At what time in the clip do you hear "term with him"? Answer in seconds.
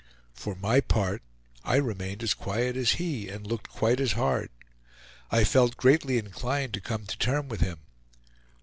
7.19-7.77